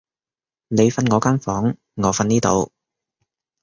[0.69, 2.71] 你瞓我間房，我瞓呢度